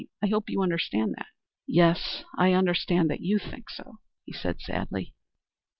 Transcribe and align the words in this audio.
I 0.19 0.25
hope 0.29 0.49
you 0.49 0.63
understand 0.63 1.13
that." 1.13 1.27
"Yes, 1.67 2.23
I 2.35 2.53
understand 2.53 3.07
that 3.11 3.21
you 3.21 3.37
think 3.37 3.69
so," 3.69 3.99
he 4.25 4.33
said 4.33 4.59
sadly. 4.59 5.13